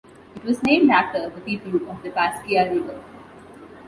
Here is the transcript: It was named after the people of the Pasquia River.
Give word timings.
It 0.35 0.43
was 0.43 0.63
named 0.63 0.89
after 0.89 1.29
the 1.29 1.41
people 1.41 1.75
of 1.87 2.01
the 2.01 2.09
Pasquia 2.09 2.67
River. 2.73 2.99